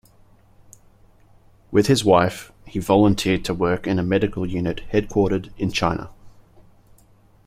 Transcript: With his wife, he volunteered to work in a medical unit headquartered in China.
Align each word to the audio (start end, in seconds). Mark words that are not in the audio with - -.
With 1.69 1.85
his 1.85 2.03
wife, 2.03 2.51
he 2.65 2.79
volunteered 2.79 3.45
to 3.45 3.53
work 3.53 3.85
in 3.85 3.99
a 3.99 4.03
medical 4.03 4.47
unit 4.47 4.81
headquartered 4.91 5.51
in 5.59 5.71
China. 5.71 6.09